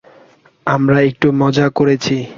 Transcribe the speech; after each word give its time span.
আমরা 0.67 0.97
একটু 1.01 1.27
মজা 1.31 1.67
করেছি। 1.69 2.15